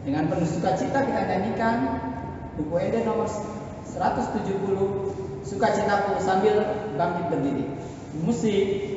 [0.00, 2.00] Dengan penuh sukacita kita nyanyikan
[2.56, 6.62] buku Eden nomor 170 Sukacitaku sambil
[6.94, 7.64] bangkit berdiri.
[8.20, 8.89] Musik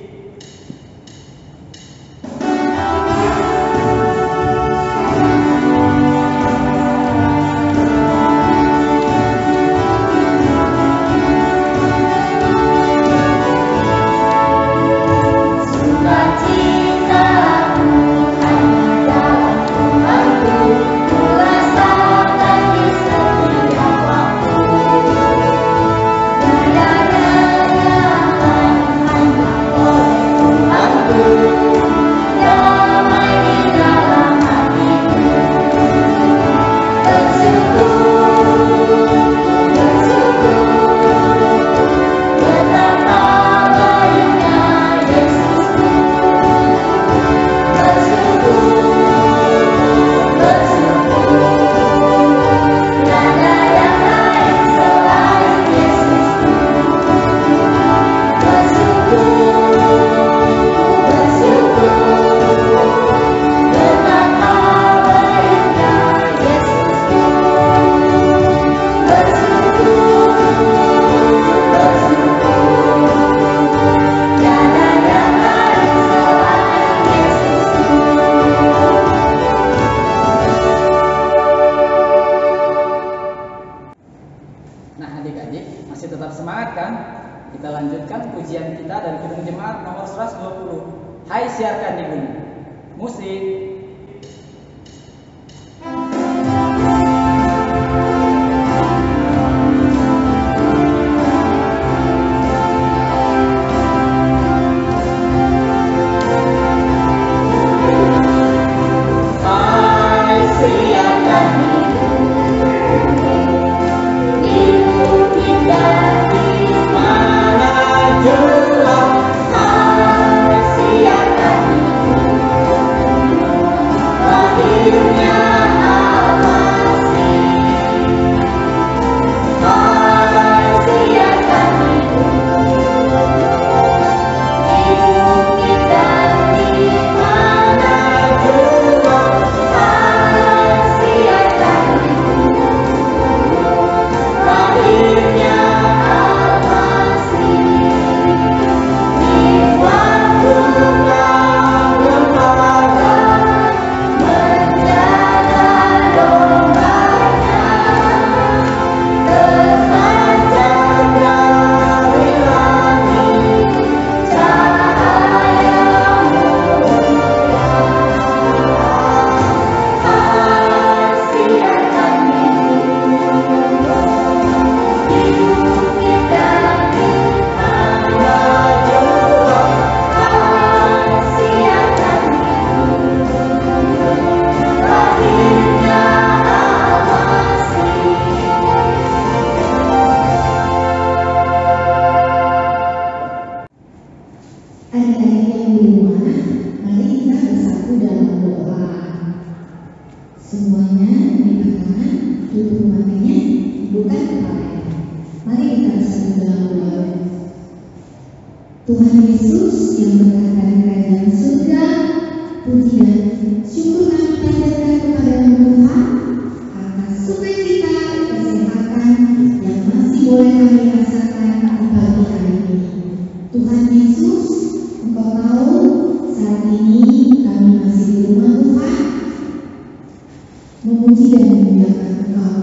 [231.34, 232.54] tidak menggunakan engkau.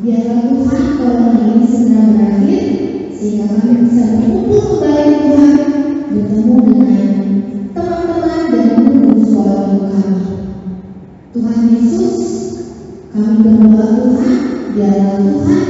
[0.00, 2.62] Biarlah Tuhan corona ini segera berakhir
[3.10, 5.52] sehingga kami bisa berkumpul kembali Tuhan
[6.10, 7.08] bertemu dengan
[7.74, 10.22] teman-teman dan guru sekolah kami.
[11.30, 12.18] Tuhan Yesus,
[13.10, 14.34] kami berdoa Tuhan,
[14.78, 15.69] biarlah Tuhan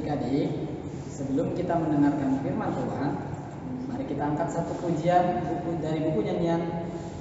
[0.00, 0.48] Adik-adik,
[1.12, 3.20] sebelum kita mendengarkan firman Tuhan,
[3.84, 6.64] mari kita angkat satu pujian buku, dari buku nyanyian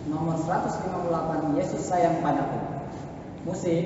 [0.07, 2.87] nomor 158 Yesus sayang padaku.
[3.43, 3.83] Musik.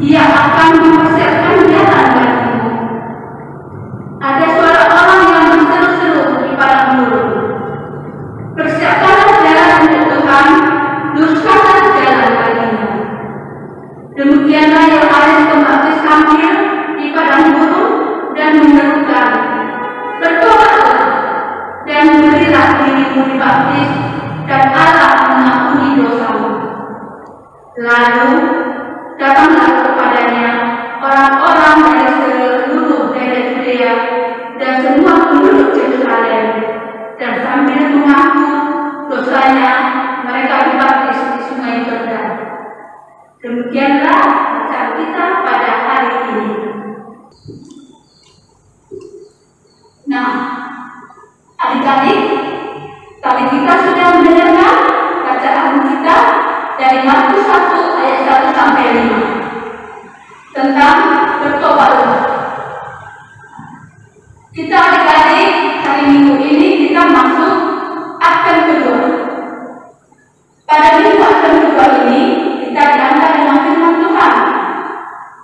[0.00, 1.39] Ia akan mempersiapkan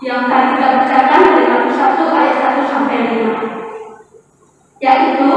[0.05, 3.41] yang tadi kita bacakan dari satu ayat satu sampai lima,
[4.77, 5.31] yaitu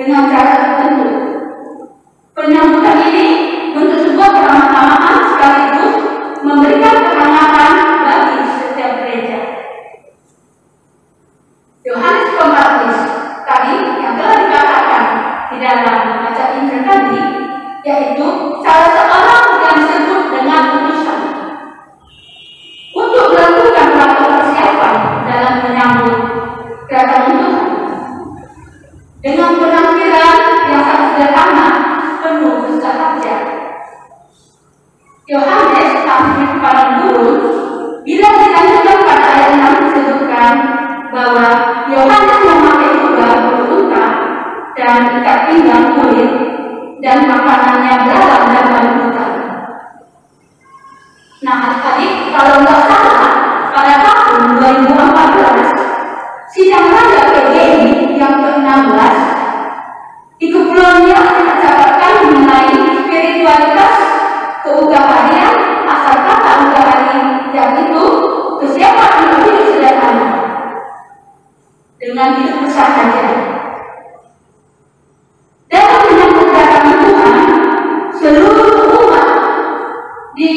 [0.00, 0.79] 跟他们家人
[45.48, 46.30] tinggal kulit
[47.00, 49.29] dan makanannya dalam dan berbuka.
[78.20, 79.28] Seluruh umat
[80.36, 80.52] di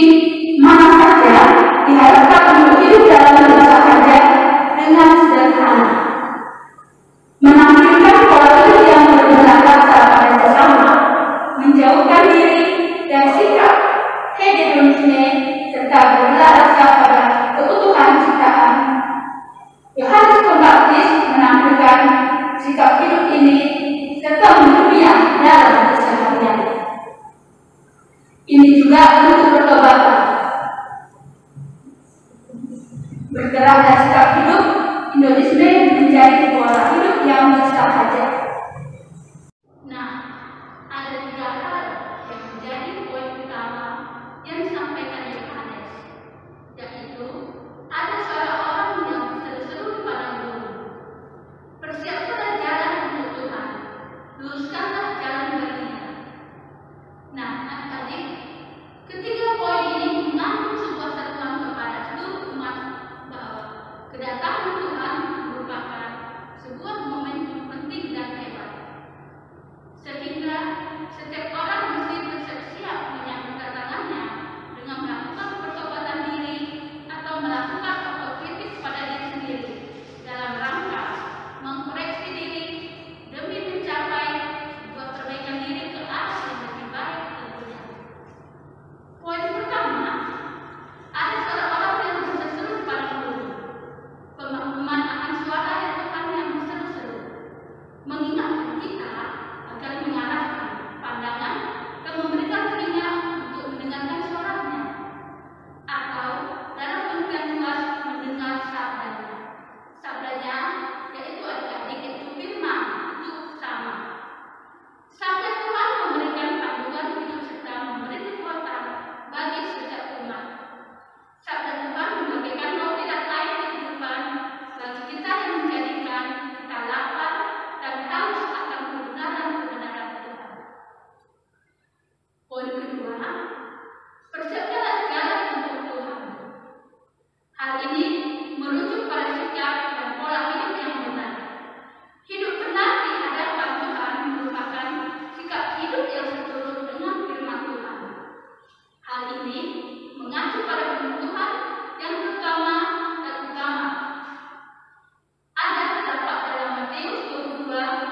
[157.74, 158.06] Domba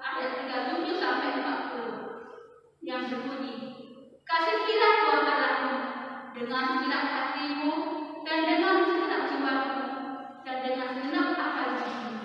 [0.00, 3.52] ayat 37 sampai 40 yang berbunyi
[4.24, 5.76] Kasihilah Tuhan Allahmu
[6.32, 7.72] dengan segenap hatimu
[8.24, 9.84] dan dengan segenap jiwamu
[10.40, 12.16] dan dengan segenap akal budimu.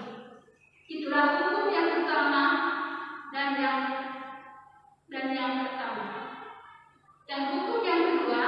[0.88, 2.44] Itulah hukum yang pertama
[3.36, 3.80] dan yang
[5.12, 6.08] dan yang pertama.
[7.28, 8.44] Dan hukum yang kedua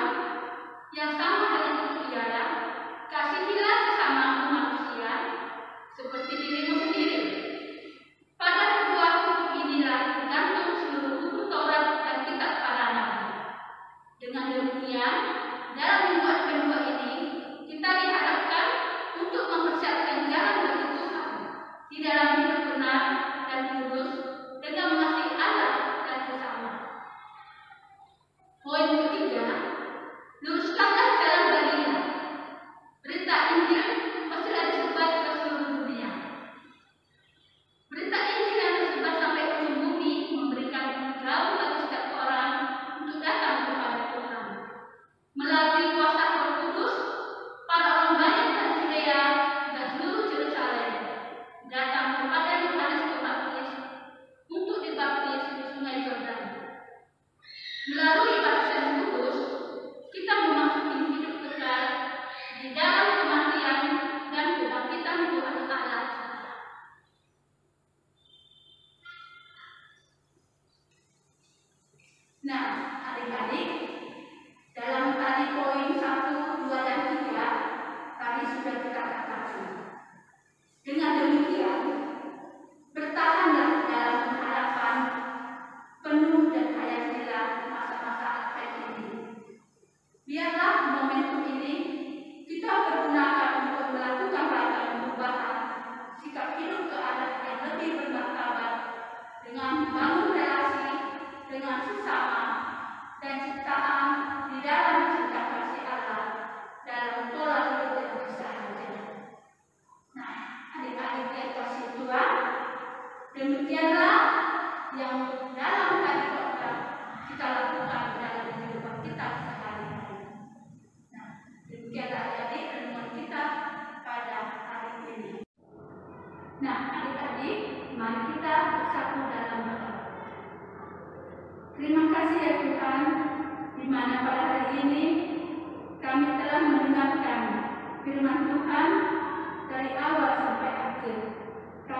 [0.95, 2.47] yang sama dengan itu ialah
[3.11, 5.11] kasihilah sesama manusia
[5.99, 6.80] seperti dirimu
[58.21, 58.60] Hallelujah.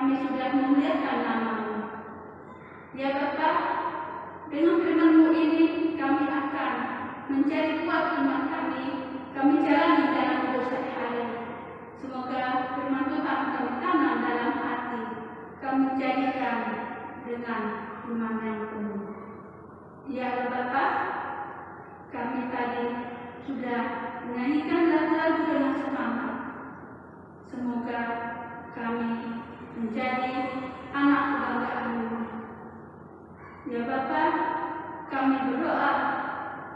[0.02, 1.78] Kami sudah memuliakan namamu.
[2.98, 3.50] Ya Bapa,
[4.50, 6.74] dengan firman-Mu ini kami akan
[7.30, 11.26] mencari kuat iman kami, kami jalani dalam hidup sehari-hari.
[12.02, 15.02] Semoga firman Tuhan kami tanam dalam hati,
[15.62, 16.58] kami jadikan
[17.22, 17.62] dengan
[18.10, 19.06] iman yang penuh.
[20.10, 20.86] Ya Bapa,
[22.10, 22.86] kami tadi
[23.46, 23.82] sudah
[24.26, 26.34] menyanyikan lagu-lagu dengan semangat.
[27.54, 28.02] Semoga
[28.74, 29.41] kami
[29.82, 30.34] menjadi
[30.94, 32.20] anak kebanggaanmu.
[33.66, 34.24] Ya Bapa,
[35.10, 35.92] kami berdoa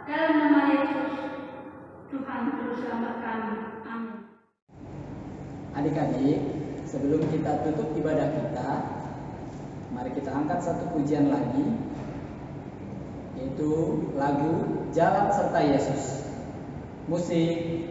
[0.09, 1.13] dalam nama Yesus.
[2.09, 2.41] Tuhan
[2.81, 3.53] selamat kami.
[3.85, 4.13] Amin.
[5.77, 6.39] Adik-adik,
[6.89, 8.69] sebelum kita tutup ibadah kita,
[9.93, 11.77] mari kita angkat satu pujian lagi,
[13.37, 13.69] yaitu
[14.17, 16.25] lagu Jalan Serta Yesus.
[17.05, 17.85] Musik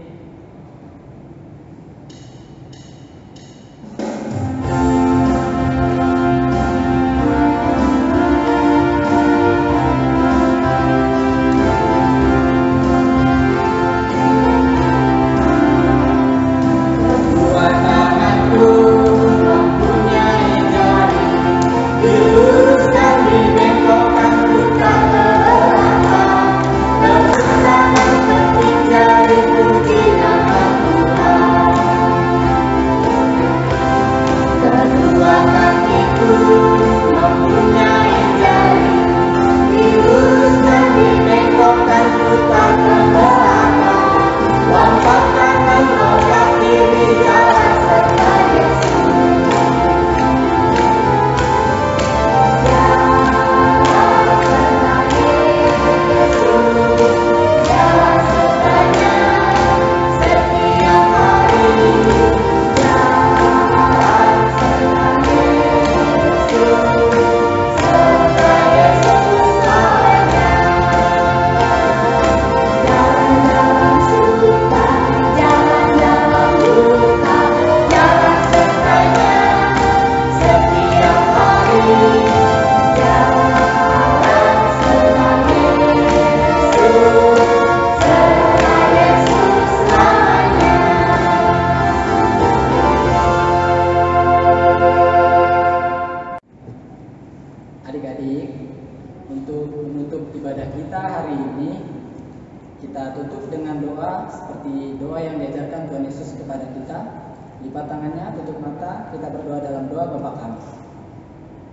[102.94, 107.26] kita tutup dengan doa seperti doa yang diajarkan Tuhan Yesus kepada kita.
[107.66, 110.62] Lipat tangannya, tutup mata, kita berdoa dalam doa Bapa kami.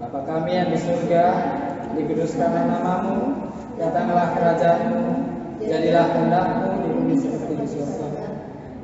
[0.01, 1.25] Bapa kami yang di surga,
[1.93, 3.38] dikuduskanlah namamu,
[3.77, 5.01] datanglah kerajaanmu,
[5.62, 8.25] jadilah kehendakmu di bumi seperti di surga.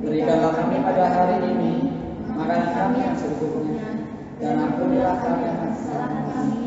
[0.06, 1.90] Berikanlah kami pada hari ini
[2.38, 3.90] makanan kami yang secukupnya,
[4.38, 6.66] dan ampunilah kami akan kesalahan kami,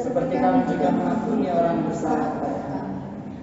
[0.00, 2.39] seperti kami juga mengampuni orang yang bersalah.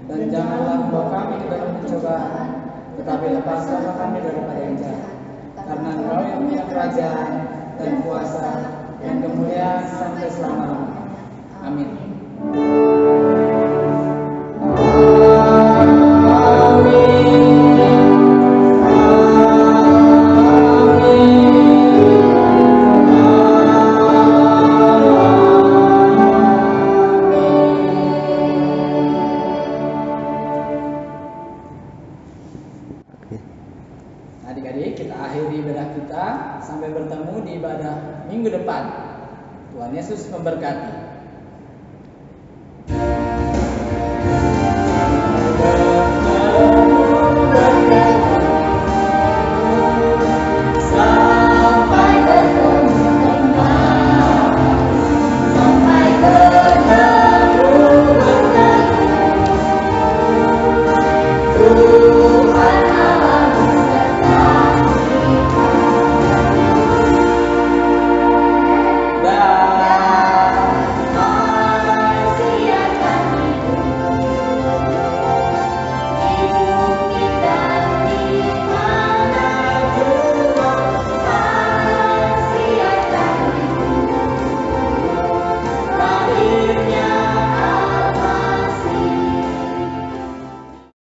[0.07, 2.47] Dan janganlah membawa kami ke dalam pencobaan,
[2.95, 5.15] tetapi lepaskanlah kami daripada yang jahat.
[5.67, 7.31] Karena Engkau yang punya kerajaan
[7.75, 8.47] dan kuasa
[9.03, 10.86] dan kemuliaan sampai selama-lamanya.